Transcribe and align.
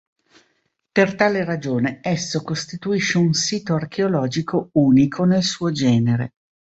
Per 0.91 1.13
tale 1.15 1.43
ragione, 1.45 1.99
esso 2.01 2.41
costituisce 2.41 3.19
un 3.19 3.33
sito 3.33 3.75
archeologico 3.75 4.71
unico 4.73 5.25
nel 5.25 5.43
suo 5.43 5.71
genere. 5.71 6.31